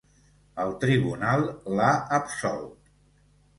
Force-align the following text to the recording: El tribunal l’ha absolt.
El 0.63 0.73
tribunal 0.83 1.45
l’ha 1.77 1.93
absolt. 2.19 2.93